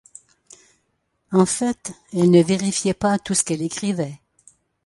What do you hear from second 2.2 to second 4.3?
ne vérifiait pas tout ce qu'elle écrivait.